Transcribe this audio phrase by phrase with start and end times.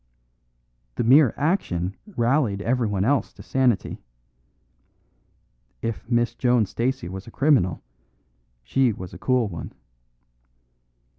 [0.95, 4.01] The mere action rallied everyone else to sanity.
[5.83, 7.83] If Miss Joan Stacey was a criminal,
[8.63, 9.73] she was a cool one.